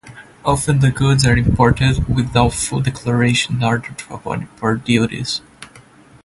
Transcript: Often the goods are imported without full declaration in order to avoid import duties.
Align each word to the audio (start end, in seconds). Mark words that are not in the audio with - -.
Often 0.43 0.79
the 0.79 0.89
goods 0.89 1.27
are 1.27 1.37
imported 1.37 2.07
without 2.09 2.53
full 2.55 2.81
declaration 2.81 3.57
in 3.57 3.63
order 3.63 3.89
to 3.93 4.13
avoid 4.15 4.41
import 4.41 4.83
duties. 4.83 5.41